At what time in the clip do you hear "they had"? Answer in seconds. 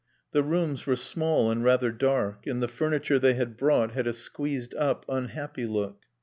3.19-3.55